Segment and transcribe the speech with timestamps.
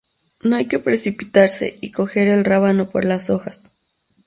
[0.41, 3.69] No hay que precipitarse y coger el rábano por las hojas